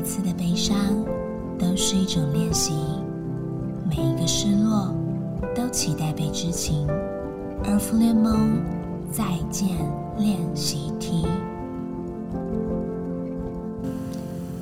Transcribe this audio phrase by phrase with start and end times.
[0.00, 0.74] 一次的悲伤
[1.58, 2.72] 都是一种练习，
[3.86, 4.94] 每一个失落
[5.54, 6.88] 都期待被知情。
[7.62, 8.62] 而弗雷蒙
[9.12, 9.68] 再见
[10.16, 11.26] 练习题。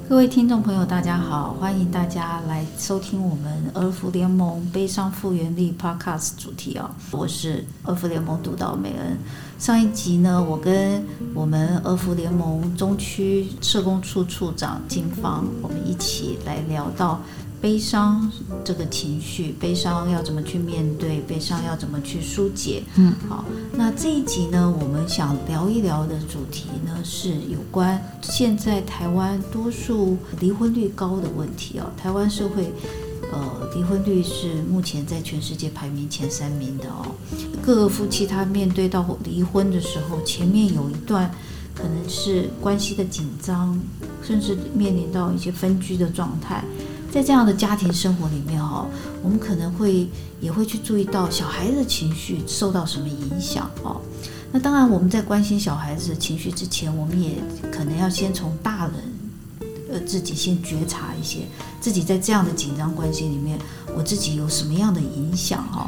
[0.09, 6.89] 各位听众朋友，大家好，欢迎大家来收听我们儿福联盟悲伤复原力 Podcast 主题哦。
[7.11, 9.19] 我是儿福联盟督导美恩。
[9.59, 17.21] 上一集呢，我跟我们儿福联盟中区社工处处长金芳，我们一起来聊到。
[17.61, 18.31] 悲伤
[18.65, 21.21] 这个情绪，悲伤要怎么去面对？
[21.23, 22.83] 悲伤要怎么去疏解？
[22.97, 31.91] 嗯，好，那这一集呢，我们想聊一聊的主题呢，是有关现在台湾多数离婚率高的问题哦。
[31.97, 32.73] 台湾社会，
[33.33, 37.07] 呃，离婚率是目前在全世界排名前三名的哦。
[37.61, 41.29] 各个夫妻他面对到离婚的时候，前面有一段
[41.79, 43.79] 可能是关系的紧张，
[44.27, 46.65] 甚至面临到一些分居的状态。
[47.13, 48.85] 在这样的家庭生活里面哈，
[49.23, 50.09] 我们可能会
[50.41, 54.01] 也会去注意到小孩子的情绪受到什么影响哦。
[54.51, 57.37] 那当然，我们在关心小孩子的情绪之前，我们也
[57.71, 58.95] 可能要先从大人
[59.91, 61.41] 呃自己先觉察一些，
[61.81, 63.59] 自己在这样的紧张关系里面，
[63.97, 65.87] 我自己有什么样的影响哈。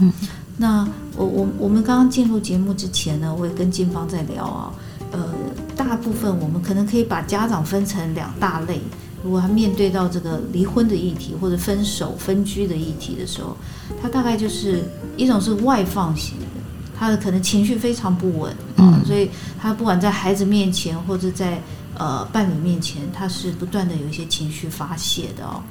[0.57, 4.73] 那我我我们刚刚进入节目之前呢，我也跟金芳在聊啊，
[5.11, 5.35] 呃，
[5.77, 8.81] 大部分我们可能可以把家长分成两大类。
[9.23, 13.55] 如果他面对到这个离婚的议题或者分手分居的议题的时候，
[14.01, 14.83] 他大概就是
[15.15, 16.47] 一种是外放型的，
[16.99, 19.29] 他的可能情绪非常不稳啊，所以
[19.61, 21.61] 他不管在孩子面前或者在
[21.99, 25.63] 呃伴侣面前，他是不断的有一些情绪发泄的哦。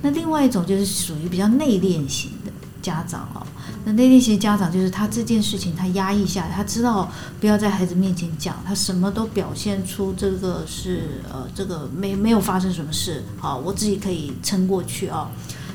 [0.00, 2.51] 那另外一种就是属于比较内敛型的
[2.82, 3.46] 家长哦。
[3.84, 15.30] 那那那些家长就是他这件事情他压抑下，他知道不要在孩子面前讲，他什么都表现出这个是呃这个没没有发生什么事，好，我自己可以撑过去啊。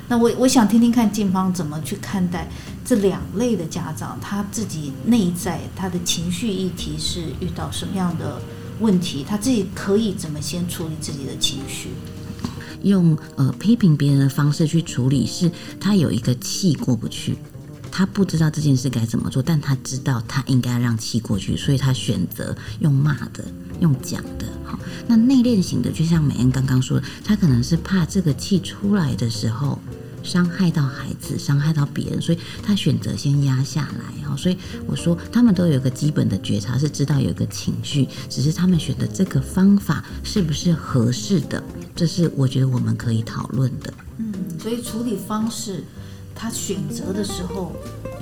[0.09, 2.47] 那我我想听听看静芳怎么去看待
[2.85, 8.41] 这两类的家长，他自己内在他的情绪议题是遇到什么样的
[8.79, 11.89] 问题，他自己可以怎么先处理自己的情绪？
[12.83, 17.37] 用呃批评别人的方式去处理，是他有一个气过不去。
[17.89, 23.43] 他不知道这件事该怎么做，但他知道他应该让气过去，所以他选择用骂的、
[23.79, 24.45] 用讲的。
[24.63, 24.77] 好，
[25.07, 29.79] 那内敛型的，就像美恩刚刚说的，他可能是怕这个气出来的时候
[30.21, 34.27] 伤害到孩子、伤害到别人，所以他选择先压下来。
[34.27, 41.63] 好，所以我说他们都有一个基本的觉察，是知道有一个情绪，只是他们选的这个方法是不是合适的，
[41.97, 43.93] 这是我觉得我们可以讨论的。
[44.19, 45.83] 嗯，所以处理方式。
[46.39, 47.73] 他选择的时候，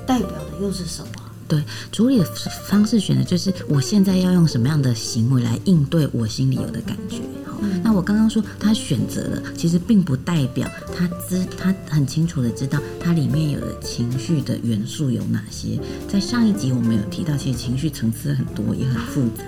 [0.06, 1.12] 代表的又是什么？
[1.46, 2.24] 对，处理的
[2.66, 7.18] 方式选的就是我现在要用什么样的行为来应对我心里有的感觉。
[7.44, 10.66] 好，那我刚刚说他选择了，其实并不代表
[10.96, 15.78] 他知他很清楚的知道它里面有的情绪的元素有哪些。
[16.08, 19.44] 在上一集我们有提到，其实情绪层次很多，也很复杂。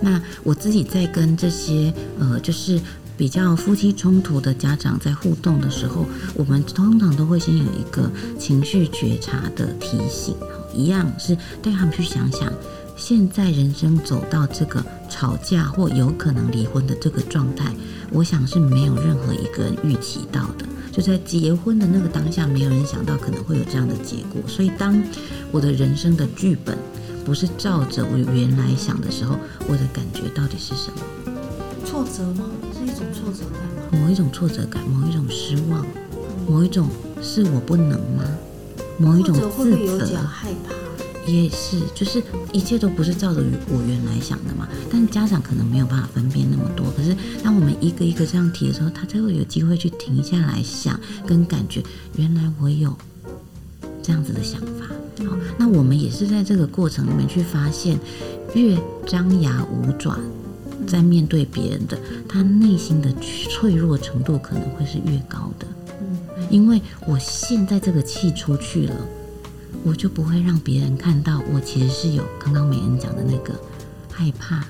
[0.00, 2.80] 那我自己在跟这些呃，就是。
[3.16, 6.04] 比较夫妻冲突的家长在互动的时候，
[6.34, 10.34] 我们通常都会先有一个情绪觉察的提醒，
[10.74, 12.52] 一样是带他们去想想，
[12.96, 17.72] 现在人生走到这个吵架或有可能离婚的这个状态，
[18.10, 24.42] 我想是没有任何一个人预期到的，就在结婚的那个当下，没有人想到可能会有这样的结果。
[24.48, 25.00] 所以，当
[25.52, 26.76] 我的人生的剧本
[27.24, 29.38] 不是照着我原来想的时候，
[29.68, 31.23] 我的感觉到底是什么？
[31.94, 32.50] 挫折吗？
[32.76, 33.62] 是一种挫折感
[33.92, 34.02] 吗？
[34.02, 35.86] 某一种挫折感，某一种失望，
[36.48, 36.88] 某一种
[37.22, 38.24] 是我不能吗？
[38.98, 44.68] 某一种自责，害怕，也是，就是一切都不是照着我原来想的嘛。
[44.90, 46.90] 但家长可能没有办法分辨那么多。
[46.96, 51.80] 可是当我们一个一个这样提的时候，他才会有机会去停下来想跟感觉，
[52.16, 52.92] 原来我有
[54.02, 54.86] 这样子的想法。
[55.30, 58.00] 好，那我们也是在这个过程里面去发现，
[58.52, 58.76] 越
[59.06, 60.18] 张牙舞爪。
[60.86, 65.66] 在面对别人的，他内心的脆弱程度可能会是越高的。
[66.00, 68.94] 嗯，因为我现在这个气出去了，
[69.82, 73.54] 我就不会让别人看到我其实是有刚刚美人讲的那个
[74.10, 74.64] 害怕、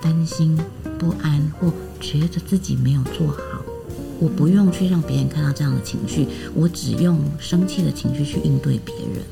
[0.00, 0.58] 担心、
[0.98, 3.62] 不安或觉得自己没有做好。
[4.18, 9.24] 我不用去让别人看到这样的情绪，我只用生气的情绪去应对别人。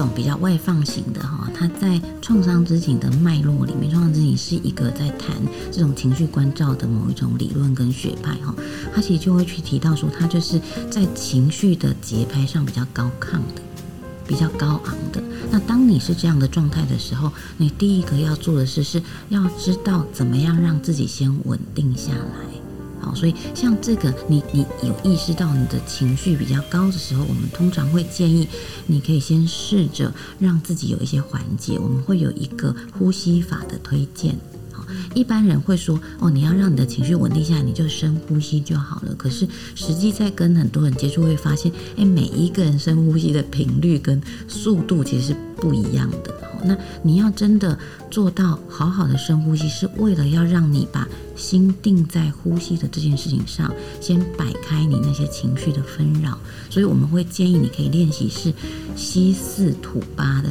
[0.00, 5.36] 种比较外放型的哈，他在创伤知情的脉络里面，创伤知情是一个在谈
[5.70, 8.54] 这种情绪关照的某一种理论跟学派哈，
[8.94, 10.60] 他其实就会去提到说，他就是
[10.90, 13.62] 在情绪的节拍上比较高亢的，
[14.26, 15.22] 比较高昂的。
[15.50, 22.59] 那当你是这样的状态的时候，你第一个要做的事是要知道怎么样让自己先稳定下来。
[23.00, 28.46] 好，所以像这个，你你有意识到你的情绪比较高的时候，我们通常会建议
[28.86, 31.78] 你可以先试着让自己有一些缓解。
[31.78, 34.36] 我们会有一个呼吸法的推荐。
[34.72, 39.14] 好，一般人会说，哦，你要让你的情绪稳定下来，你就深呼吸就好了。
[39.14, 46.34] 可是实际在跟很多人接触会发现，诶，每一个人深呼吸的频率跟速度其实是不一样的。
[46.64, 47.78] 那你要真的
[48.10, 56.38] 做到好好的深呼吸，是为了要让你把心定在呼吸的这件事情上，先摆开你那些情绪的纷扰。
[56.68, 58.52] 所以我们会建议你可以练习是
[58.96, 60.50] 吸四吐八的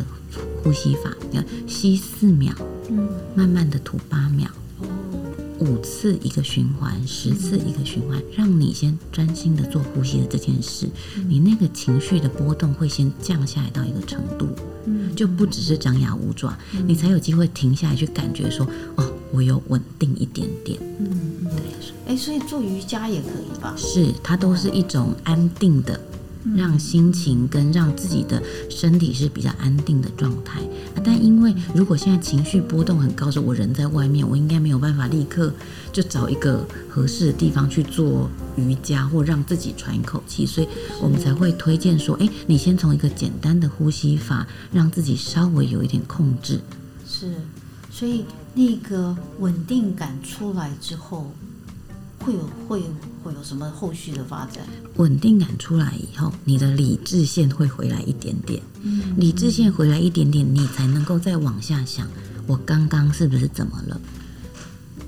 [0.63, 2.53] 呼吸法，要吸四秒，
[2.89, 4.49] 嗯，慢慢的吐八秒。
[5.59, 10.87] 五次一个循环，十次一个循环，让你先专心的做呼吸的这件事，
[11.27, 14.47] 你那个情绪的波动会先降下来到一个程度，
[15.15, 16.57] 就不只是张牙舞爪，
[16.87, 18.65] 你才有机会停下来去感觉说，
[18.95, 20.79] 哦，我有稳定一点点。
[20.99, 21.09] 嗯，
[21.43, 23.73] 对，哎，所以做瑜伽也可以吧？
[23.77, 25.99] 是，它都是一种安定的。
[26.55, 30.61] 让心情跟让自己的身体是比较安定的状态
[30.95, 35.53] 啊，但因为如果现在情绪波动很高，说我人在外面，我应该没有办法立刻
[35.91, 40.67] 就找一个合适的地方去做瑜伽或让自己喘一口气，所以
[41.01, 46.61] 我们才会推荐说，哎，你先从一个简单的呼吸法，让自己稍微有一点控制。
[47.05, 47.33] 是，
[47.91, 51.31] 所以那个稳定感出来之后。
[52.29, 52.83] 会有会
[53.23, 54.63] 会有什么后续的发展？
[54.97, 58.61] 稳定感出来以后，你的理智线会回来一点点。
[58.83, 62.07] 嗯，理智线回来一点点，你才能够再往下想，
[62.45, 63.99] 我刚刚是不是怎么了？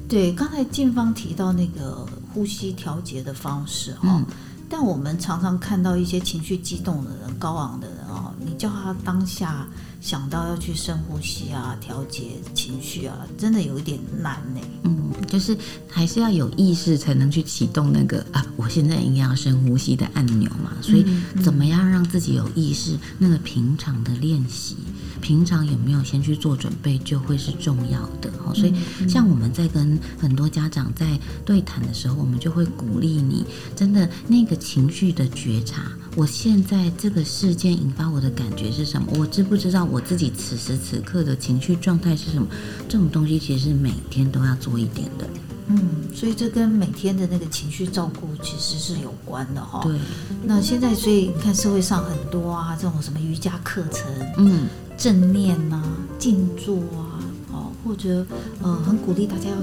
[0.09, 4.25] 对，刚才静芳提到那个呼吸调节的方式哈，
[4.67, 9.67] 但我们常常看到一些情绪激动的人、高昂的人哦，你叫他当下。
[10.01, 14.59] 想到要去深呼吸啊，调节情绪啊，真的有一点难呢。
[14.83, 15.55] 嗯，就是
[15.87, 20.73] 还是要有意识才能去启动那个啊，我现在应该要深呼吸的按钮嘛。
[20.81, 21.05] 所以，
[21.43, 22.97] 怎么样让自己有意识？
[23.19, 24.75] 那个平常的练习，
[25.21, 28.31] 平常有没有先去做准备，就会是重要的。
[28.43, 28.73] 好，所以
[29.07, 33.45] 像我们在跟很多家长在对谈的时候，我们就会鼓励你，
[33.75, 35.83] 真的那个情绪的觉察。
[36.17, 39.07] 我现在这个事件引发我的感觉是什么？
[39.17, 42.47] 我知不知道我自己此时此刻的情绪状态是什么？
[42.89, 45.25] 这种东西其实是每天都要做一点的。
[45.67, 45.79] 嗯，
[46.13, 49.79] 所以这跟每天的那个情绪照顾其实是有关的哈。
[49.83, 49.97] 对。
[50.43, 54.05] 那现在所以你看社会上很多啊，这种什么瑜伽课程，
[54.37, 54.67] 嗯，
[55.01, 55.81] 正念呐，
[56.19, 57.17] 静坐啊，
[57.51, 58.23] 哦，或者
[58.61, 59.55] 呃，很鼓励大家要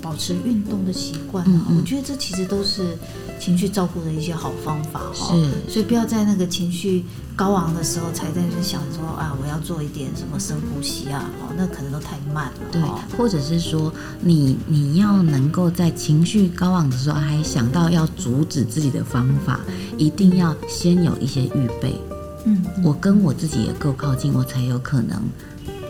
[0.00, 1.66] 保持运动的习惯啊。
[1.76, 2.96] 我觉得这其实都是。
[3.40, 7.04] 情绪照顾的一些好方法哈，是，所以不要在那个情绪
[7.36, 12.52] 高昂的时候才在那想说啊，我要做一点什么深呼吸啊，哦，那可能都太慢了。
[12.70, 12.80] 对，
[13.18, 19.60] 或者是说你你要能够在情绪高昂的时候还想到要阻止自己的方法，
[19.98, 22.00] 一定要先有一些预备。
[22.44, 25.22] 嗯，我跟我自己也够靠近，我才有可能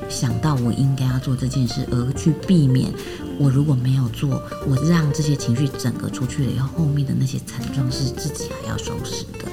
[0.09, 2.93] 想到我应该要做这件事，而去避免。
[3.37, 9.49] 我如果没有做，我让这些情绪整个出去了以后，后面的那些惨状是自己还要收拾的。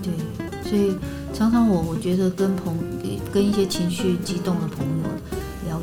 [0.00, 0.12] 对，
[0.70, 0.96] 所以
[1.34, 2.78] 常常我我觉得跟朋
[3.32, 5.15] 跟一些情绪激动的朋友聊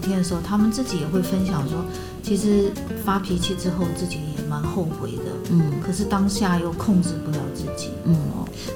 [0.03, 1.83] 天的时候，他们自己也会分享说，
[2.21, 2.71] 其实
[3.03, 5.23] 发脾气之后自己也蛮后悔的。
[5.49, 7.89] 嗯，可是当下又控制不了自己。
[8.05, 8.15] 嗯，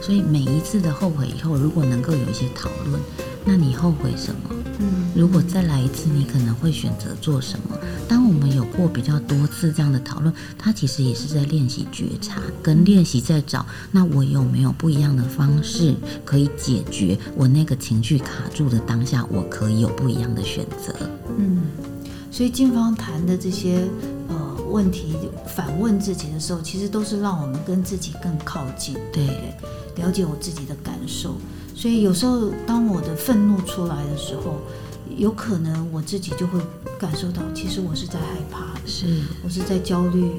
[0.02, 3.00] 所以每一次的后悔以后，如果能够有一些讨论，
[3.46, 4.57] 那你后悔什么？
[4.80, 7.78] 嗯，如果再来一次，你可能会选择做什么？
[8.08, 20.94] 当我们有过比较多次这样的讨论，他其实也是在练习觉察，跟练习在找，那我有没有不一样的方式可以解决我那个情绪卡住的当下，我可以有不一样的选择。
[21.38, 21.62] 嗯，
[22.32, 23.88] 所以金方谈的这些呃
[24.70, 29.26] 问题，反问自己的时候，其实都是让我们跟自己更靠近，对，
[29.96, 31.36] 了解我自己的感受。
[31.76, 34.56] 所以有时候，当我的愤怒出来的时候，
[35.16, 36.60] 有可能我自己就会
[37.00, 39.06] 感受到，其实我是在害怕，是。
[39.44, 40.32] 我是在焦虑，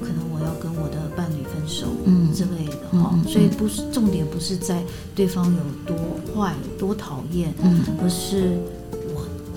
[0.00, 2.32] 可能我要跟我的伴侣分手，嗯。
[2.32, 3.14] 之类的哈。
[3.26, 4.82] 所以不是重点，不是在
[5.14, 5.96] 对方有多
[6.34, 8.58] 坏、多讨厌，嗯，而是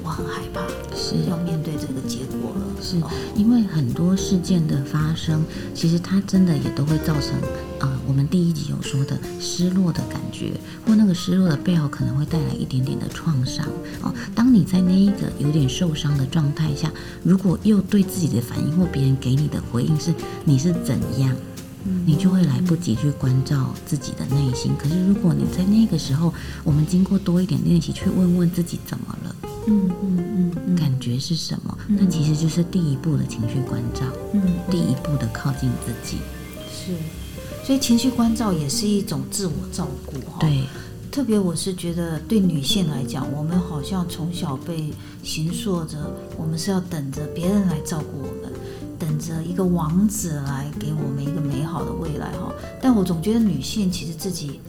[0.10, 0.62] 我很害怕，
[0.96, 2.66] 是要面对这个结果了。
[2.82, 7.40] 是哦因为很多事件的发生，其实它真的也都会造成，
[7.80, 13.64] 呃，我们第一集有说的失落的感觉，或那个失落的背后可能会带来一点点的创伤
[14.02, 14.12] 哦。
[14.34, 20.12] 当你在那一个有点受伤的状态下，如果又对自己的反应或别人给你的回应是
[20.44, 21.36] 你是怎样，
[22.06, 24.74] 你就会来不及去关照自己的内心。
[24.78, 26.34] 可是如果你在那个时候，
[26.64, 29.36] 我们经过多一点练习，去问问自己怎么了。
[29.68, 31.78] 嗯嗯嗯嗯感觉是什么？
[31.88, 34.02] 那其实就是第一步的情绪关照，
[34.34, 36.18] 嗯，第一步的靠近自己。
[36.72, 36.94] 是，
[37.64, 40.40] 所以情绪关照也是一种自我照顾哈。
[40.40, 40.64] 对，
[41.12, 44.92] 特别我是觉得，对女性来讲，我们好像从小被
[45.24, 45.98] 形塑着，
[46.38, 48.52] 我们是要等着别人来照顾我们，
[49.00, 52.54] 等着一个王子来给我们一个美好的未来哈。
[52.82, 54.60] 但我总觉得女性其实自己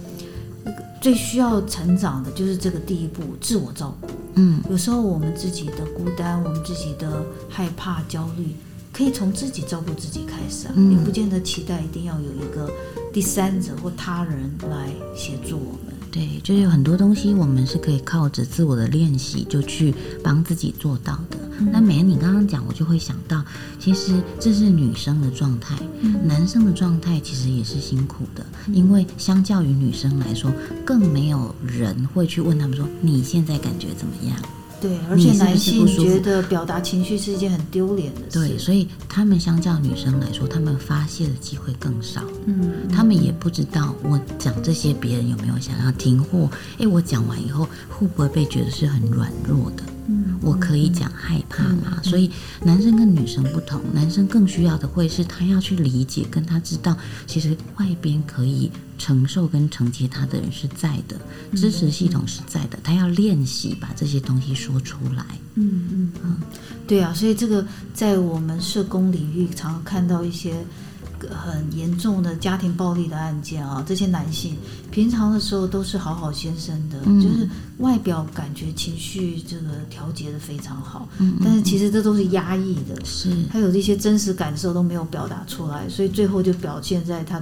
[0.65, 4.09] 那个最需要成长的就是这个第一步，自我照顾。
[4.35, 8.55] 嗯，有时候我们自己的孤单，我们自己的害怕、焦虑，
[8.93, 12.71] 可以从自己照顾自己开始啊，嗯也不见得期待一定要有一个
[13.13, 15.90] 第三者或他人来协助我们。
[16.13, 21.39] 对，就是有很多东西我们是可以靠着自我的练习就去帮自己做到的。
[21.73, 23.45] 那美恩，你刚刚讲，我就会想到，
[23.79, 25.77] 其实这是女生的状态，
[26.25, 30.51] 男生的状态其实也是辛苦的，因为相较于女生来说，
[30.85, 34.37] 更没有人会去问他们说你现在感觉怎么样。
[34.81, 38.39] 对，而且男性觉得表达情绪是一件很丢脸的事。
[38.39, 42.23] 对，所以他们相较女生来说，他们发泄的机会更少。
[42.47, 49.83] 嗯，他们也不知道我讲这些别人有没有想要听，或诶，我讲完以后会不会被觉得是很软弱的？
[50.07, 52.01] 嗯，我可以讲害怕嘛？
[52.03, 52.31] 所以
[52.65, 61.21] 男生跟女生不同，男生更需要的会是他要去理解，跟他知道，其实外边可以承受跟承接他的人是在的，
[61.55, 65.25] 支持系统是在的，他要练习把这些东西说出来。
[65.55, 66.37] 嗯嗯嗯，
[66.87, 70.59] 对啊，所以这个在我们社工领域常常看到一些呃
[71.29, 74.57] 很严重的家庭暴力的案件啊，这些男性
[74.91, 77.49] 平常的时候都是好好先生的，嗯就是
[77.79, 83.05] 外表感觉情绪这个调节的非常好，嗯嗯但是其实这都是压抑的。
[83.05, 87.41] 是，他有这些真实感受都没有表达出来，所以最后就表现在他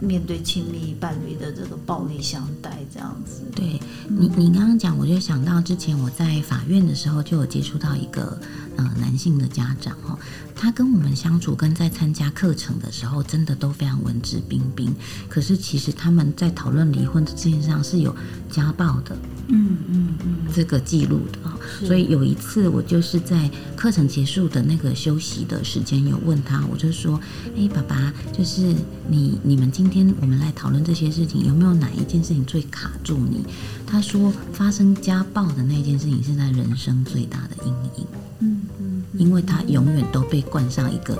[0.00, 3.42] 面对亲密伴侣的这个暴力相待这样子。
[3.54, 8.38] 对你，你刚刚讲，我就想到之前我在法院的时候就有接触到一个
[8.78, 10.18] 呃男性的家长哦，
[10.54, 14.94] 他跟我们相处，跟在参加课程的时候，真的都非常文质彬彬。
[15.28, 18.14] 可是其实他们在讨论离婚的事情上是有
[18.48, 19.16] 家暴的
[19.48, 21.47] 嗯嗯嗯，这个记录的
[21.84, 27.20] 所以有一次我就是在课程结束的那个休息的时间，有问他，我就说
[27.56, 28.74] ：“哎，爸爸，就是
[29.08, 33.44] 你你们今天我们来讨论这些事情，有没有哪一件事情最卡住你？”
[33.86, 38.06] 他说：“发生家暴的那件事情是他人生最大的阴影，
[38.40, 41.18] 嗯嗯因为他永远都被冠上一个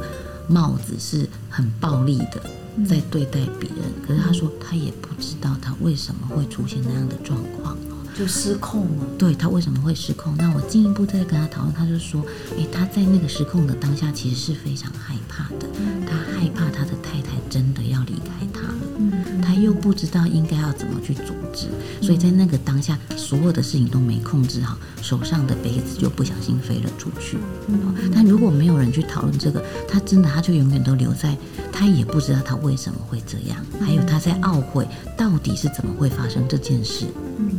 [0.49, 2.43] 帽子，是很暴力的。”
[2.87, 7.77] 在对待别人，可是他说他也不知道他为什么会出现那样的状况。
[8.19, 9.07] 就失控了。
[9.17, 10.35] 对他为什么会失控？
[10.37, 12.21] 那我进一步再跟他讨论，他就说，
[12.57, 15.69] 诶，他在那个失控的当下，其实是非常害怕的。
[16.05, 21.69] 他害怕他的太太真的要离开他了，嗯他又不知道应该要怎么去阻止，
[22.01, 27.37] 所以在那个当下，所有的事情都没控制好，手上的杯子就不小心飞了出去。
[27.69, 31.37] 哦但如果没有人去讨论这个，他真的他就永远都留在，
[31.73, 37.07] 他也不知道他为什么会这样，还有他在懊悔到底是怎么会发生这件事。
[37.39, 37.51] 嗯，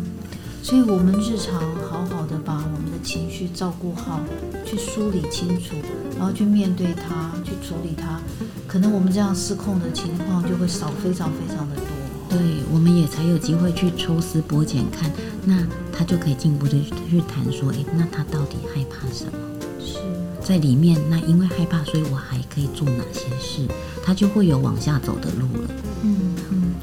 [0.61, 4.19] 所以我们日常好好的把我们的情绪照顾好，
[4.65, 5.75] 去梳理清楚，
[6.17, 8.19] 然后去面对它，去处理它，
[8.67, 11.85] 可能我们这样失控的情况就会少非常非常的多。
[12.29, 12.39] 对，
[12.71, 15.11] 我们也才有机会去抽丝剥茧看，
[15.43, 19.31] 那他就可以进一步的去去谈说，诶，那他到底害怕什么？
[19.79, 19.97] 是，
[20.43, 23.67] 在里面，那因为害怕，所以我还可以做哪些事？
[24.03, 25.69] 他就会有往下走的路了。
[26.03, 26.73] 嗯嗯。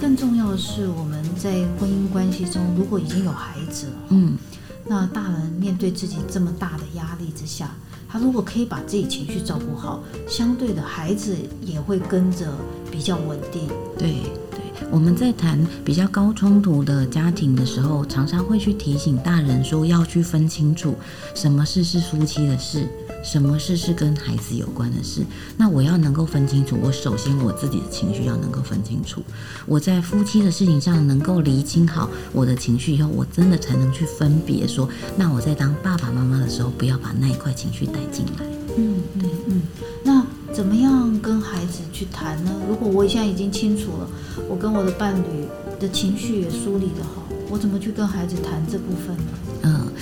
[0.00, 1.15] 更重要的是，我们
[1.46, 4.36] 在婚姻关系中，如果已经有孩子了，嗯，
[4.84, 7.70] 那大人面对自己这么大的压力之下，
[8.08, 12.52] 他如果可以把自己情绪照顾好，相对的孩子也会跟着
[12.90, 13.68] 比较稳定。
[13.96, 14.58] 对对。
[14.90, 20.96] 我们在谈比较高冲突的家庭的时候，常常会去提醒大人说，要去分清楚
[21.32, 22.88] 什么事是夫妻的事，
[23.22, 25.22] 什么事是跟孩子有关的事。
[25.56, 29.22] 那我要能够分清楚，我首先我自己的情绪要能够分清楚。
[29.66, 38.46] 我在夫妻的事情上能够厘清好我的情绪以后，我真的才能去分别说，那我在当爸爸妈妈的时候，不要把那一块情绪带进来。
[38.78, 39.62] 嗯，对，嗯，
[40.04, 42.50] 那怎么样跟孩子去谈呢？
[42.68, 44.08] 如果我现在已经清楚了，
[44.48, 45.48] 我跟我的伴侣
[45.80, 49.32] 的情绪也梳理的好，我怎么去跟孩子谈这部分呢？
[49.62, 49.92] 嗯，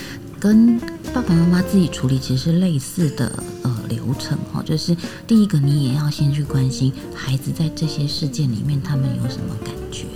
[0.40, 0.80] 跟
[1.14, 4.96] 爸爸妈妈自己处理其实是类似的呃流程哈，就是
[5.28, 10.06] 第一个你也要先去关心孩子在这些事件里面他们有什么感觉。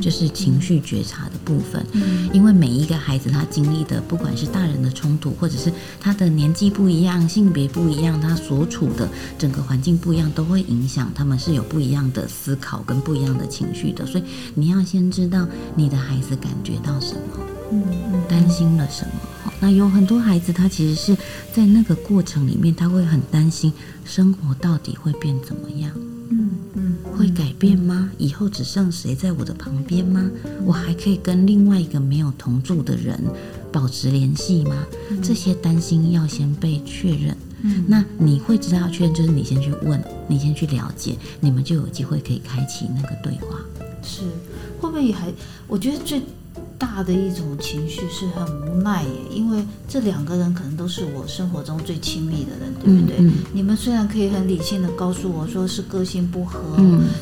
[0.00, 1.84] 就是情绪觉察的部分，
[2.32, 14.06] 因为每一个孩子他经历的，不管是大人的冲突，或者是他的年纪不一样、性别不一样，他所处的整个环境不一样，都会影响他们是有不一样的思考跟不一样的情绪的。
[14.06, 19.12] 所以你要先知道你的孩子感觉到什么，嗯嗯，担心了什么。
[19.42, 21.16] 好，那有很多孩子他其实是
[21.52, 23.72] 在那个过程里面，他会很担心
[24.04, 25.90] 生活到底会变怎么样。
[26.30, 28.10] 嗯嗯会改变吗？
[28.18, 30.30] 以后只剩谁在我的旁边吗？
[30.64, 33.18] 我还可以跟另外一个没有同住的人
[33.70, 34.84] 保持联系吗？
[35.22, 37.36] 这些担心要先被确认。
[37.64, 43.58] 嗯那你会知道要确认，就是你先去问，你先去了解，你们就有机会可以开启那个对话。
[44.02, 44.22] 是，
[44.80, 45.32] 会不会还？
[45.68, 46.20] 我觉得最。
[46.82, 53.32] 大的一种情绪是很无奈耶，因为这两个人可能都是我生活中最亲密的人，对不对？
[53.52, 56.58] 你们虽然可以很理性的告诉我说是个性不合，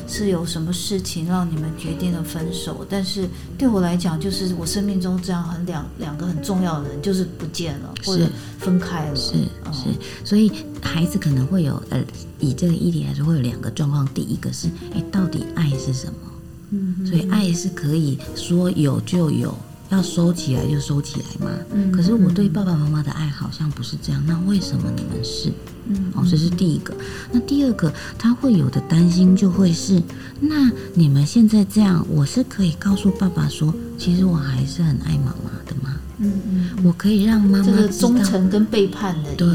[0.07, 8.27] 是有什么事情让你们决定了分手，但是对我来讲，就是我生命中这样很两两个很重要的人就是不见了，或者
[8.57, 9.15] 分开了。
[9.15, 9.33] 是
[9.71, 9.89] 是，
[10.25, 10.51] 所以
[10.81, 12.03] 孩子可能会有呃，
[12.39, 14.07] 以这个议题来说，会有两个状况。
[14.11, 16.30] 第一个是，哎，到底爱是什么？
[16.71, 19.55] 嗯，所以爱是可以说有就有，
[19.89, 21.51] 要收起来就收起来嘛。
[21.73, 25.51] 嗯，可是我对爸爸妈妈的爱好像不是这样，那为什么你们是？
[25.87, 26.95] 嗯，哦，这是第一个。
[27.31, 30.01] 那第二个，他会有的担心就会是，
[30.39, 35.97] 那你们现在这样，我是可以告诉爸爸说，其实我还是很爱妈妈的吗？
[36.19, 39.47] 嗯嗯，我可以让妈妈这个忠诚跟背叛的对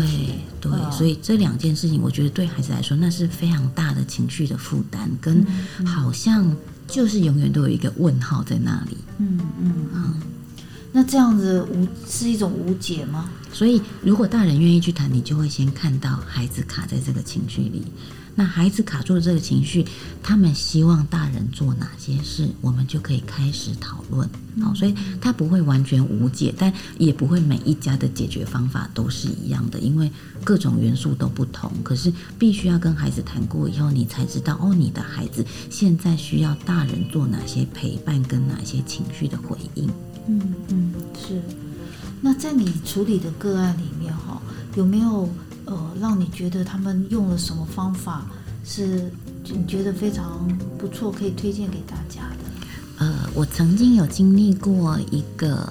[0.61, 5.47] 对，所以这两件事情，我觉得对孩子来说，那是非常大的情绪的负担，跟
[5.87, 6.55] 好像。
[6.87, 8.97] 就是永远都有一个问号在那里。
[9.19, 10.15] 嗯嗯嗯，
[10.93, 13.31] 那这样子无是一种无解吗？
[13.53, 17.85] 所以如果大人愿意去谈，你就会先看到孩子卡在这个情绪里。
[18.39, 19.83] 那孩子卡住了这个情绪，
[20.23, 24.29] 他们希望大人做哪些事，我们就可以开始讨论。
[24.63, 30.11] 好，所以他不会完全无解，但也不会每一家的解决方法都是一样的，因为
[30.45, 31.73] 各种元素都不同。
[31.83, 39.89] 可是必须要跟孩子谈过以后，你才知道哦，你的孩子现在需要大人做哪些陪伴跟哪些情绪的回应。
[40.29, 41.41] 嗯嗯，是。
[42.21, 44.43] 那在你处理的个案里面，哈，
[44.77, 45.27] 有没有？
[45.67, 48.27] 呃，让你觉得他们用了什么方法
[48.65, 49.11] 是
[49.45, 50.49] 你觉得非常
[50.79, 53.05] 不错，可以推荐给大家的？
[53.05, 55.71] 呃，我曾经有经历过一个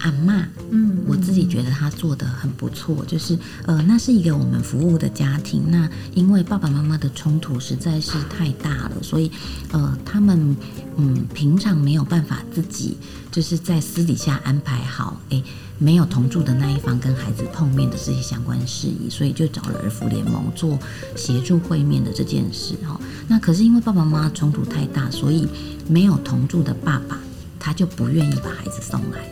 [0.00, 9.30] 阿妈，嗯，我自己觉得他做的很不错，就是呃，那是一个我们服务的家庭，那因为爸爸妈妈的冲突实在是太大了，所以
[9.72, 10.56] 呃，他们
[10.96, 12.96] 嗯平常没有办法自己
[13.30, 15.42] 就是在私底下安排好，哎。
[15.82, 20.78] 没有同住的那一方跟孩子碰面的这些相关事宜，所以就找了儿福联盟做
[21.16, 23.00] 协助会面的这件事哈。
[23.26, 25.48] 那可是因为爸爸妈妈冲突太大，所以
[25.88, 27.18] 没有同住的爸爸
[27.58, 29.26] 他就不愿意把孩子送来，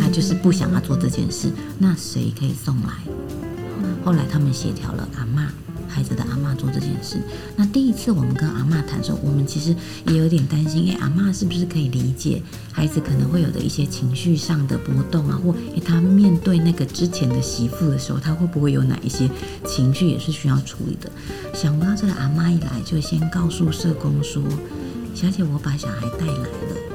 [0.00, 1.50] 他就是不想要做这件事。
[1.78, 2.92] 那谁可以送来？
[4.04, 5.50] 后来他们协调了阿妈。
[5.86, 7.18] 孩子的阿妈做这件事，
[7.54, 9.72] 那第一次我们跟阿妈谈的时候，我们其实
[10.08, 12.42] 也有点担心，哎，阿妈是不是可以理解
[12.72, 19.30] 孩子可能会有的一些情绪上的波动啊，或哎，他面对那个之前的媳妇的时候，他会不会有哪一些
[19.64, 21.08] 情绪也是需要处理的？
[21.54, 24.42] 想不到这个阿妈一来就先告诉社工说，
[25.14, 26.93] 小姐，我把小孩带来了。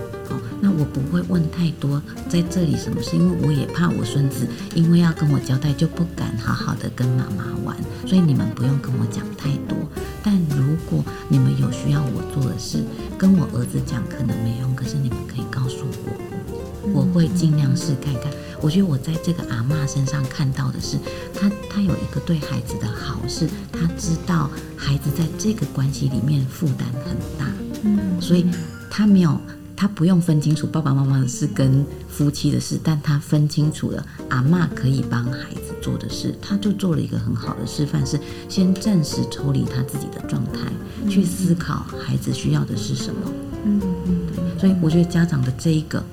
[0.61, 9.77] 那我不会问太多，在这里什么事，因为我也怕我孙子，因为要跟我交代，就不敢好好的跟妈妈玩，所以你们不用跟我讲太多。
[10.21, 12.83] 但如果你们有需要我做的事，
[13.17, 18.23] 跟我儿子讲可能没用，可是你们可以告诉我，我会尽量试看看。
[18.61, 20.97] 我觉得我在这个阿妈身上看到的是，
[21.33, 27.45] 她她有一个对孩子的好，是她知道孩子在这个关系里面负担很大，
[27.83, 28.45] 嗯，所以
[28.89, 29.39] 她没有。
[29.79, 40.69] 他不用分清楚爸爸妈妈的事跟夫妻的事，但他分清楚了阿妈可以帮孩子做的事，他就做了一个很好的示范，是先暂时抽离他自己的状态，
[41.09, 43.21] 去思考孩子需要的是什么。
[43.63, 46.03] 嗯嗯，所以我觉得家长的这一个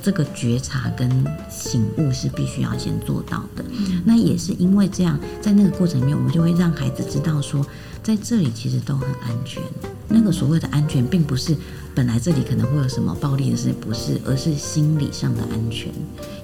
[0.00, 1.10] 这个觉察跟
[1.50, 3.64] 醒悟是必须要先做到的。
[4.04, 7.66] 那也是因为这样，在那个过程里面，我们就会让孩子知道说，
[8.04, 9.60] 在这里其实都很安全。
[10.08, 11.56] 那个所谓的安全，并不是。
[11.94, 15.90] 本来这里可能会有什么暴力的事，不是，而是心理上的安全。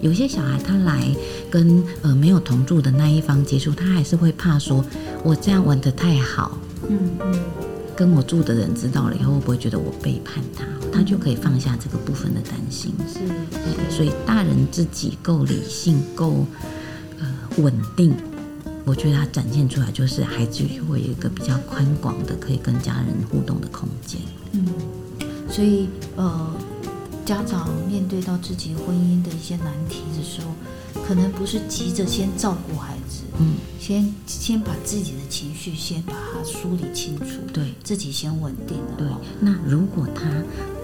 [0.01, 1.15] 有些小孩他来
[1.51, 4.83] 跟呃没有同住的那一方接触，他还是会怕说，
[5.23, 6.57] 我这样玩的太好，
[6.89, 7.39] 嗯嗯，
[7.95, 10.65] 跟我住的人知道了以后会不会觉得我背叛他？
[10.91, 12.95] 他就可以放下这个部分的担心。
[13.07, 13.21] 是，
[13.95, 16.47] 所以大人自己够理性、够
[17.21, 17.27] 呃
[17.59, 18.15] 稳定。
[18.85, 24.21] 我觉得它展现出来就是孩子会有一个比较宽广的可以跟家人互动的空间。
[24.53, 24.67] 嗯，
[25.49, 26.55] 所以呃，
[27.25, 30.53] 家长面对到自己婚姻的一些难题的时候，
[31.07, 38.95] 可能不是急着先照顾孩子，嗯，先先把自己的情绪先把它梳理清楚，对自己先稳定了。
[38.99, 39.21] 对哦。
[39.41, 40.31] 那如果他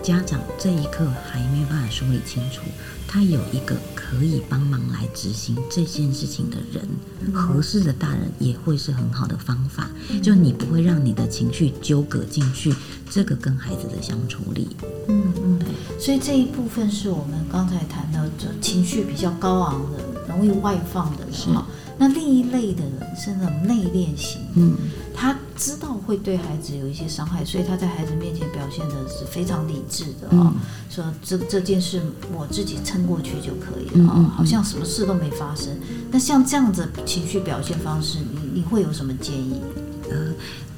[0.02, 2.62] 家长这一刻还没有办法梳理清楚，
[3.06, 3.76] 他有一个
[4.08, 9.90] 可以帮忙来执行这件事情的人，合适的大人也会是很好的方法。
[10.22, 12.74] 就你不会让你的情绪纠葛进去，
[13.10, 14.68] 这个跟孩子的相处里，
[15.08, 15.60] 嗯嗯，
[16.00, 21.66] 所以这一部分是我们刚才谈到，就情绪比较高昂的、容易外放的人是哈。
[21.98, 24.76] 那另一类的人是那种内敛型，嗯，
[25.20, 30.54] 他知道会对孩子有一些伤害，所以他在孩子面前表现的是非常理智的啊、嗯
[30.88, 32.00] 说这这件事
[32.32, 35.76] 我自己撑过去就可以了啊、嗯嗯好像什么事都没发生。
[36.10, 39.60] 那像这样子情绪表现方式，你你会有什么建议？
[40.08, 40.32] 呃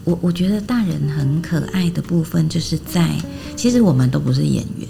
[0.05, 3.15] 我我觉得大人很可爱的部分，就是在
[3.57, 4.89] 其实我们都不是演员。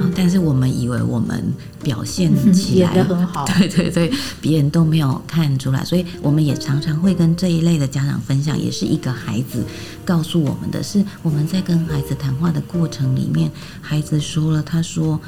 [0.00, 1.42] 啊但是我们以为我们
[1.82, 3.44] 表现起来很好。
[3.58, 9.64] 对对对，别人都没有看出来，所以我们也常常会跟这一类的家长分享，也是一个孩子
[10.04, 15.20] 告诉我们的是，我们在跟孩子谈话的过程里面，孩子说了，他说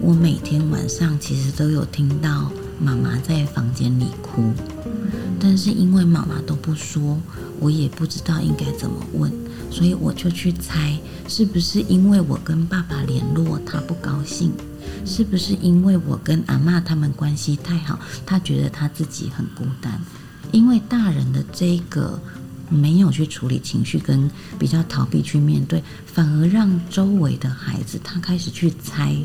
[0.00, 4.52] 我每天晚上其实都有听到妈妈在房间里哭，
[5.44, 7.18] 但是因为妈妈都不说，
[7.58, 9.32] 我也不知道应该怎么问，
[9.72, 14.52] 所以我就去猜，是不是因为我跟爸爸联络，他不高兴？
[15.04, 20.00] 是不是因为我跟阿嬷他们关系太好，他觉得他自己很孤单？
[20.52, 22.20] 因为大人的这个
[22.68, 29.16] 没有去处理情绪，跟比较逃避去面对，反而让周围的孩子他开始去猜，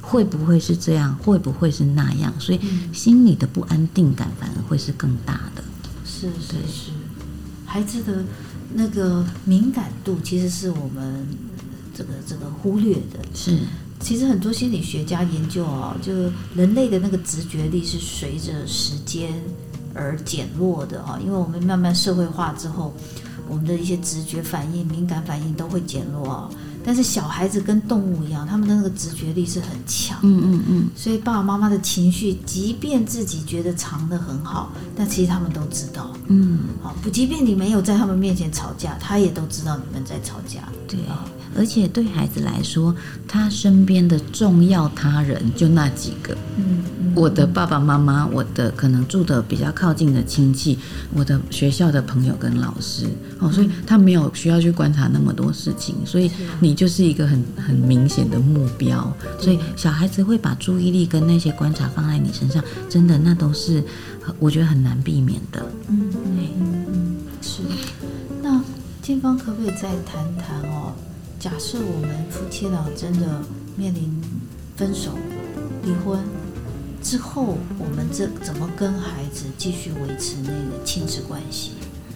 [0.00, 1.14] 会不会是这样？
[1.18, 2.32] 会不会是那样？
[2.38, 2.60] 所以
[2.92, 5.62] 心里的不安定感反而会是更大的。
[6.04, 6.90] 是是是，
[7.64, 8.24] 孩子的
[8.74, 11.26] 那个敏感度其实是我们
[11.94, 13.18] 这个这个忽略的。
[13.34, 13.58] 是，
[14.00, 16.12] 其实很多心理学家研究啊，就
[16.54, 19.32] 人类的那个直觉力是随着时间
[19.94, 22.94] 而减弱的啊，因为我们慢慢社会化之后，
[23.48, 26.50] 我们的一些直觉反应、敏感反应都会减弱啊。
[26.84, 30.18] 但是小孩子跟动物一样，他们的那个直觉力是很强。
[30.22, 36.10] 嗯嗯嗯，所以爸爸妈妈的情绪，即便自己觉得藏得很好，但其实他们都知道。
[36.28, 40.60] 嗯，好，不，即便你没有在他们面前吵架，他也都知道你们在吵架。
[40.88, 41.24] 对啊，
[41.56, 42.94] 而且对孩子来说，
[43.26, 46.34] 他身边的重要他人就那几个。
[46.56, 50.78] 嗯嗯，我的爸爸妈妈，我的可能住的比较靠近的亲戚，
[51.12, 53.06] 我的学校的朋友跟老师，
[53.38, 63.82] 哦，所以他没有需要去观察那么多事情，所以你就是一个很很明显的目标，所以小孩子会把注意力跟那些观察放在你身上，真的那都是
[64.38, 65.66] 我觉得很难避免的。
[65.88, 67.62] 嗯嗯嗯嗯，是。
[68.42, 68.62] 那
[69.02, 70.92] 建芳可不可以再谈谈哦？
[71.40, 73.40] 假设我们夫妻俩真的
[73.74, 74.14] 面临
[74.76, 75.12] 分手、
[75.82, 76.20] 离婚
[77.02, 81.70] 之后，我们这怎么跟孩子继续维持那个亲子关系？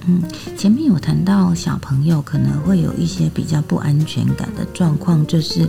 [0.06, 0.22] 嗯，
[0.58, 5.66] 前面有谈到小朋友可能会有一些比较不安全感的状况，就是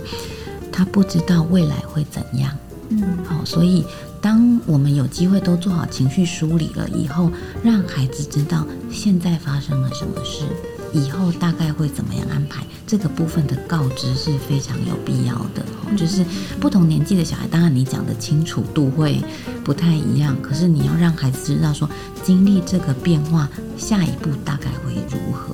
[0.70, 2.54] 他不知道未来会怎样。
[2.90, 3.86] 嗯好，所以
[4.20, 7.32] 当我们有机会都做好情绪梳理了以后，
[7.64, 10.44] 让孩子知道现在发生了什么事，
[10.96, 15.62] 以后大概会怎么样安排，这个部分的告知是非常有必要的。
[15.62, 16.26] 哦就是
[16.60, 19.22] 不同年纪的小孩，当然你讲的清楚度会
[19.64, 21.90] 不太一样，可是你要让孩子知道说，
[22.24, 25.54] 经历这个变化，下一步大概会如何。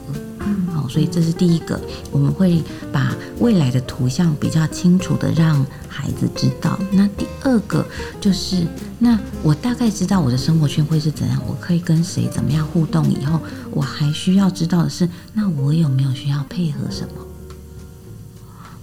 [0.92, 1.80] 所以这是第一个，
[2.12, 6.78] 我们会把未来的图像比较清楚的让孩子知道。
[6.92, 7.86] 那第二个
[8.20, 8.68] 就是，
[9.00, 13.10] 那我大概知道我的生活圈会是怎样，我可以跟谁怎么样互动。
[13.10, 13.40] 以后
[13.72, 17.26] 我还需要知道的是，那我有没有需要配合什么？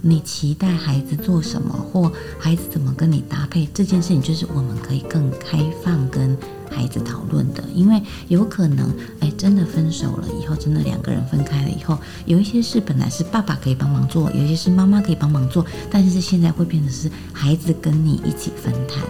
[0.01, 6.37] 你期待孩子做什么，或孩子怎么跟你搭配，这件事情就是我们可以更开放跟
[6.69, 7.63] 孩子讨论的。
[7.73, 19.03] 因为有可能，哎，真的分手了以后，真的两个人分开了以后，有一些事本来是爸爸可以帮忙做，有些是妈妈可以帮忙做，但是现在会变成是孩子跟你一起分摊。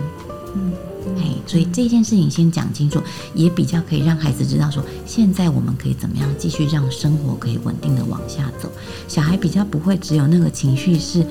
[0.55, 0.73] 嗯
[1.17, 3.01] 嘿，所以这件事情先讲清楚，
[3.33, 8.71] 也比较可以让孩子知道说，现在我们可以怎么样继续让生活可以稳定的往下走。
[9.07, 11.25] 小孩比较不会只有那个情绪是，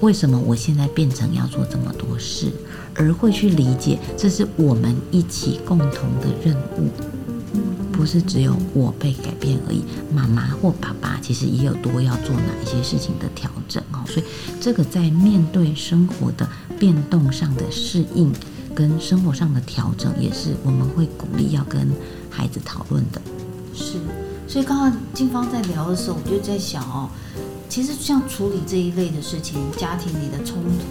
[0.00, 2.52] 为什么我现在变成要做这么多事，
[2.94, 6.88] 而会去理解这是我们一起共同的任务，
[7.92, 9.82] 不是只有我被改变而已。
[10.12, 14.26] 妈妈或爸爸其实也有多要做哪一些事情的调整哦，所以
[14.60, 18.32] 这个在面对生活的变动上的适应，
[18.74, 21.88] 跟生活上的调整，也是我们会鼓励要跟
[22.30, 23.22] 孩子讨论的。
[23.74, 23.98] 是，
[24.48, 27.08] 所以刚刚金芳在聊的时候，我就在想哦，
[27.68, 30.84] 其实像处理这一类的事情，家庭里的冲突、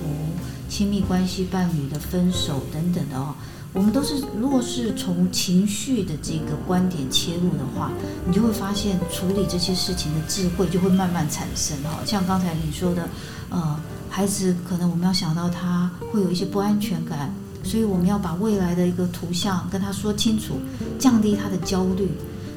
[0.70, 3.36] 亲密关系、伴侣的分手等等的哦，
[3.74, 7.92] 我们都是如果是从情绪的这个观点切入的话，
[8.26, 12.00] 你就会发现处理这些事情的智慧就会慢慢产生哈。
[12.06, 13.08] 像刚才你说的，
[13.50, 20.56] 呃，孩子可能我们要想到他会有一些不安全感，所以我们要把未来的一个图像跟他说清楚，
[21.00, 22.10] 降低他的焦虑。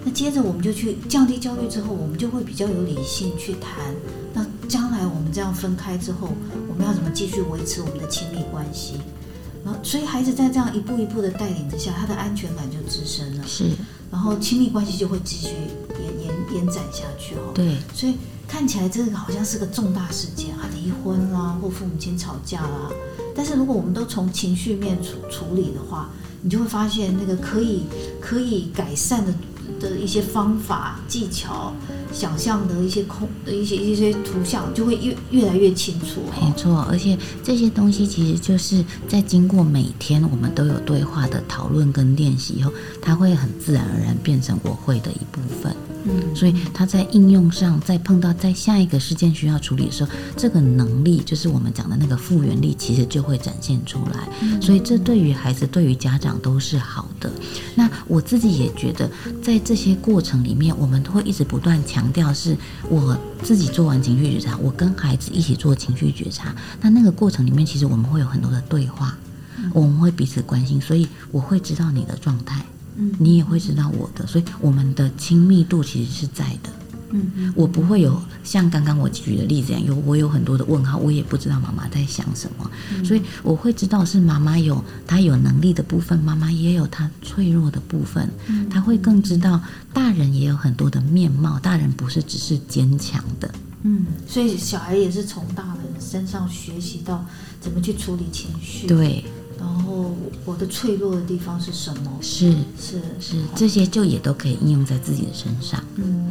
[0.05, 3.95] 那接着我们就去降低焦虑之后，我们就会比较有理性去谈。
[4.33, 6.29] 那将来我们这样分开之后，
[6.69, 8.95] 我们要怎么继续维持我们的亲密关系？
[9.64, 13.45] 然后，所以孩子在这样一步一步的带领之下，他的安全感就滋生了。
[13.49, 13.71] 是，
[14.12, 15.49] 然后亲密关系就会继续
[15.99, 17.51] 延延延展下去哦。
[17.53, 18.14] 对，所以
[18.47, 22.90] 看起来这个好像是个重大事件啊，离婚啦，或父母亲吵架啦。
[23.37, 26.09] 但是如果我们都从情绪面处处理的话，
[26.42, 27.83] 你就会发现那个可以
[28.20, 29.33] 可以改善的。
[29.79, 31.75] 的一些方法技巧，
[32.17, 36.23] 想象的一些空的一些一些图像，就会越越来越清楚。
[36.41, 45.77] 没错，而且这些东西其实就是在经过每天我们都有对话的讨论跟练习以后，它会很自然而然变成我会的一部分。
[46.09, 54.61] 嗯，所以它在应用上，在碰到在下一个事件需要处理的时候，这个能力就是我们讲的那个复原力，其实就会展现出来。
[54.61, 57.29] 所以这对于孩子，对于家长都是好的。
[57.75, 59.11] 那我自己也觉得，
[59.43, 62.57] 在这些过程里面，我们都会一直不断强调，是
[62.88, 66.55] 我自己做完情绪觉察，我跟孩子一起做情绪觉察。
[66.81, 69.16] 那那个过程里面，其实我们会有很多的对话，
[69.73, 72.64] 我们会彼此关心，所以我会知道你的状态。
[73.19, 76.71] 你也会知道我的，所以我们的亲密度其实是在的。
[77.11, 82.71] 嗯，我不会有像刚刚我举的例子一样，有我有很多的问号，我也不知道妈妈在想什么，
[83.05, 88.29] 所以我会知道是妈妈有她有能力的部分，妈妈也有她脆弱的部分。
[88.49, 89.61] 嗯，她会更知道
[89.92, 93.55] 大人也有很多的面貌，大人不是只是坚强的。
[93.83, 97.25] 嗯，所以小孩也是从大人身上学习到
[97.61, 98.87] 怎么去处理情绪。
[98.87, 99.25] 对。
[99.59, 100.14] 然后
[100.45, 102.12] 我的脆弱的地方是什么？
[102.21, 105.83] 是是是，这些就也都可以应用在自己的身上。
[105.95, 106.29] 嗯，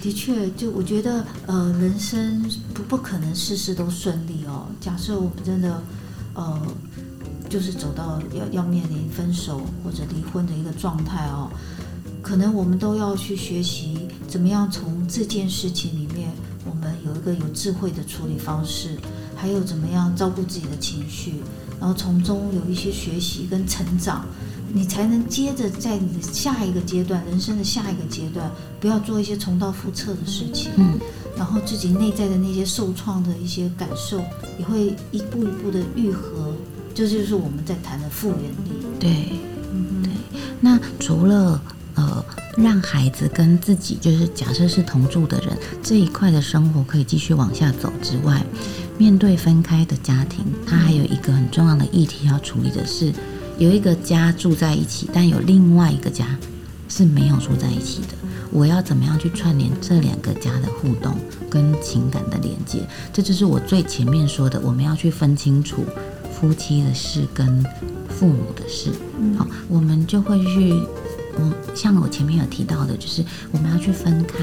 [0.00, 4.66] 的确，就我觉得，呃，人生不不可能事事都顺利哦。
[4.80, 5.82] 假设我们真的，
[6.34, 6.60] 呃，
[7.50, 11.50] 就是走到要要面临分手或者离婚的一个状态哦，
[12.22, 16.30] 可能我们都要去学习怎么样从这件事情里面，
[16.64, 18.96] 我们有一个有智慧的处理方式，
[19.36, 21.34] 还有怎么样照顾自己的情绪。
[21.78, 24.26] 然后从中有一些学习跟成长，
[24.72, 30.70] 你才能接着在你的下一个阶段，人生的下一个阶段，不要做一些重蹈覆辙的事情。
[30.76, 30.98] 嗯，
[31.36, 34.18] 然后自己内在的那些受创的一些感受，
[34.58, 36.54] 也会一步一步的愈合。
[36.94, 38.86] 这就是我们在谈的复原力。
[38.98, 39.10] 对，
[39.72, 40.12] 嗯，对。
[40.60, 41.60] 那除了
[41.94, 42.24] 呃，
[42.56, 48.44] 让孩子跟自己，就是假设是同住的人这一块的生活可以继续往下走之外。
[48.98, 53.10] 面对分开的家庭，他还有一个很重要的议题要处理的是，
[53.60, 56.24] 有一个家住在一起，但有另外一个家
[56.88, 58.14] 是没有住在一起的。
[58.50, 61.14] 我要怎么样去串联这两个家的互动
[61.50, 62.88] 跟情感的连接？
[63.12, 65.84] 这就是我最前面说的，我们要去分清楚
[66.32, 67.62] 夫妻的事跟
[68.08, 68.90] 父母的事。
[69.36, 70.74] 好，我们就会去。
[71.38, 74.38] 嗯，像我前面有提到的，就是我们要去分开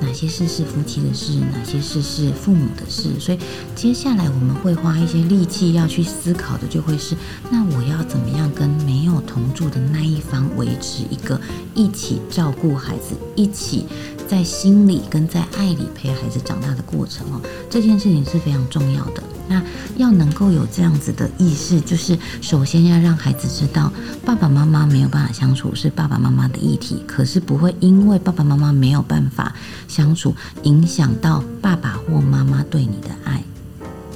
[0.00, 3.08] 哪些事是夫妻的事，哪些事是父母的事。
[3.20, 3.38] 所以
[3.74, 7.14] 接下来我们会花一些力气要去思考的，就会是
[7.50, 11.40] 那我要怎么样跟没有同住的那一方维持一个
[11.74, 13.86] 一起照顾孩子，一起。
[14.30, 19.20] 在心里跟在爱里陪孩子长大的过程哦，这件事情是非常重要的。
[19.48, 19.60] 那
[19.96, 23.92] 要能够有这样子的意识，就是首先要让孩子知道，
[24.24, 29.52] 爸爸妈妈没有办法相处是爸爸妈妈的议题，可是不会因为爸爸妈妈没有办法
[29.88, 33.42] 相处，影响到爸爸或妈妈对你的爱。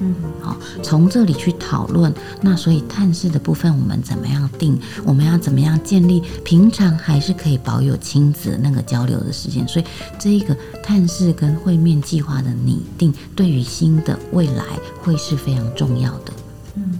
[0.00, 2.12] 嗯，好，从这里去讨论。
[2.40, 4.76] 那所以探视的部分，我们怎么样定？
[5.04, 6.20] 我们要怎么样建立？
[6.42, 9.66] 平常还是可以保有亲子那个交流的时间。
[9.68, 9.85] 所以
[10.18, 14.64] 这一个探视跟会面计划的拟定，对于新的未来
[15.00, 16.33] 会是非常重要的。
[16.74, 16.98] 嗯，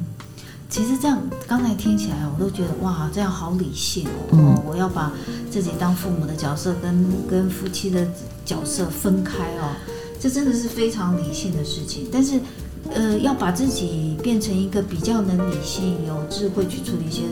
[0.71, 4.29] 其实这样刚才听起来，我都觉得哇，这样好理性哦。
[4.31, 5.13] 嗯，我要把
[5.51, 8.07] 自己当父母的角色跟跟夫妻的
[8.45, 9.75] 角色分开哦，
[10.21, 12.07] 这真的是非常理性的事情。
[12.13, 12.41] 但是。
[12.93, 17.23] 呃，要把自己变成一个比较能理性、有智慧去处理一些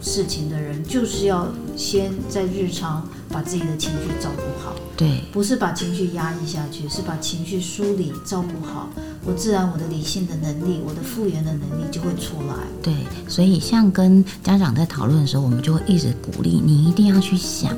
[0.00, 4.74] 事情的人，就是要先在日常把自己的情绪照顾好。
[4.96, 8.88] 对，不是把情绪压抑下去，是把情绪梳理、照顾好，
[9.26, 12.54] 我自然我的理性的能力，我的复原的能力就会出来。
[12.82, 12.94] 对，
[13.28, 17.76] 所以像跟家长在讨论的时候，我们就会一直鼓励你一定要去想，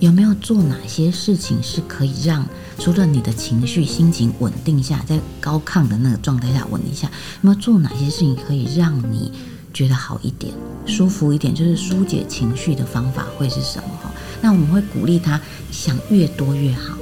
[0.00, 2.46] 有没有做哪些事情是可以让
[2.78, 7.12] 除了你的情绪、心情稳定下，在高亢的那个状态下稳定下，有
[7.48, 9.32] 没有做哪些事情可以让你
[9.74, 10.54] 觉得好一点、
[10.86, 13.88] 舒服一点，就是疏解情绪的方法会是什么？
[14.00, 15.40] 哈，那我们会鼓励他
[15.72, 16.96] 想越多越好。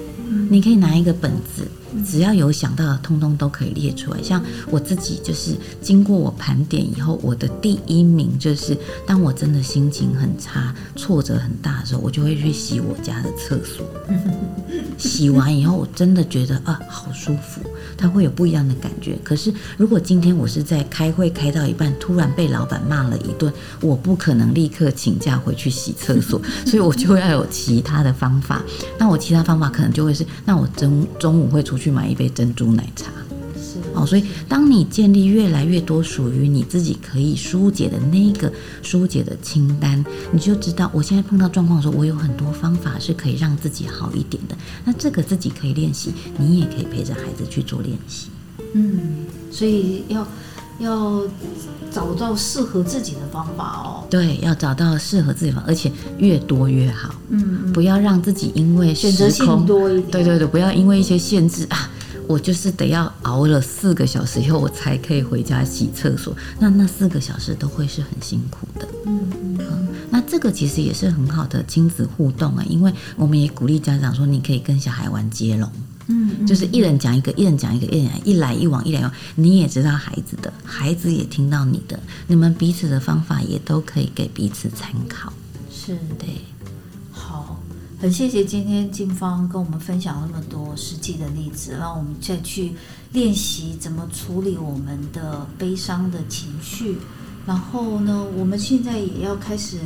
[0.50, 1.68] 你可以拿一个本子。
[2.04, 4.22] 只要有想到的，通通都可以列出来。
[4.22, 13.86] 像我自己，就是经过我盘点以后，我的第一名就是，当我真的心情很差、挫折很大的时候，我就会去洗我家的厕所。
[14.98, 17.60] 洗完以后，我真的觉得啊，好舒服，
[17.96, 19.16] 它会有不一样的感觉。
[19.22, 28.62] 可是如果今天我是在开会开到一半，突然被老板骂了一顿，我不可能立刻请假回去洗厕所， 所以我就要有其他的方法。
[28.98, 31.85] 那我其他方法可能就会是，那我中中午会出去。
[31.86, 33.12] 去买一杯珍珠奶茶，
[33.54, 34.04] 是哦。
[34.04, 44.56] 所以，当你建立越来越多属于你自己可以疏解的那个疏解的清单，你就知道，我现在碰到状况的时候，我有很多方法是可以让自己好一点的。
[44.84, 48.26] 那这个自己可以练习，你也可以陪着孩子去做练习。
[48.72, 50.26] 嗯，所以要
[50.78, 51.22] 要
[51.90, 54.04] 找到适合自己的方法哦。
[54.10, 57.14] 对，要找到适合自己方法，而且越多越好。
[57.30, 60.10] 嗯，不要让自己因为选择性多一点。
[60.10, 61.90] 对对对，不要因为一些限制啊，
[62.28, 66.36] 我就是得要熬了四个小时以后，我才可以回家洗厕所。
[66.58, 68.86] 那那四个小时都会是很辛苦的。
[69.06, 69.20] 嗯
[69.58, 69.88] 嗯。
[70.08, 75.70] 那这个其实也是很好的亲子互动啊，因为我们也鼓励家长说，你可以跟小孩玩接龙。
[76.08, 85.32] 嗯，就是一人讲一个，一人讲一个，一人一来一往，一来一往，你也知道孩子的，孩子也听到你的，你们彼此的方法也都可以给彼此参考。
[85.68, 86.28] 是对，
[87.10, 87.60] 好，
[88.00, 92.72] 很谢谢今天金芳跟我们分享那么多实际的例子，让我们再去
[93.12, 96.98] 练习怎么处理我们的悲伤的情绪。
[97.44, 99.78] 然后呢，我们现在也要开始。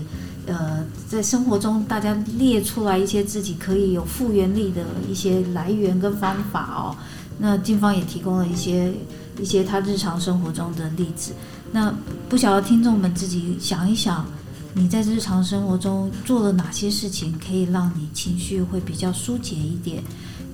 [0.50, 6.96] 呃，在生活中，大家列出来一些自己可以有复原力的一些来源跟方法哦。
[7.38, 8.92] 那金芳也提供了一些
[9.40, 11.32] 一些他日常生活中的例子。
[11.70, 11.94] 那
[12.28, 14.26] 不晓得听众们自己想一想，
[14.74, 20.02] 你在日常生活中做了哪些事情，可以让你情绪会比较疏解一点，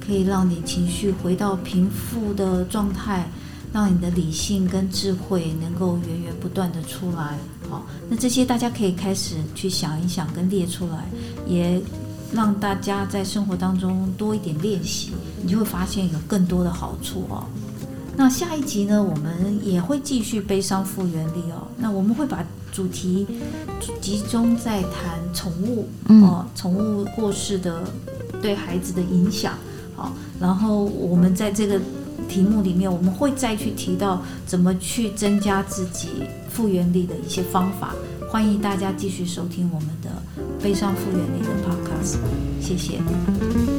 [0.07, 3.29] 可以让你情绪回到平复的状态，
[3.77, 7.37] 让你的理性跟智慧能够源源不断的出来。
[7.69, 11.05] 好，那这些大家可以开始去想一想，跟列出来，
[11.47, 11.79] 也
[12.33, 15.13] 让大家在生活当中多一点练习，
[15.43, 17.45] 你就会发现有更多的好处哦。
[18.17, 21.69] 那下一集呢，我们也会继续悲伤复原力哦。
[21.77, 23.27] 那我们会把主题
[24.01, 27.85] 集中在谈宠物哦，宠物过世的
[28.41, 29.53] 对孩子的影响。
[29.95, 31.79] 好，然后我们在这个。
[32.29, 36.09] 题目里面我们会再去提到怎么去增加自己
[36.51, 37.95] 复原力的一些方法，
[38.31, 40.11] 欢迎大家继续收听我们的
[40.63, 42.17] 悲伤复原力的 podcast，
[42.61, 43.76] 谢谢。